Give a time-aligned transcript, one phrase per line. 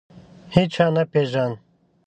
[0.55, 1.55] هیچا نه پېژاند.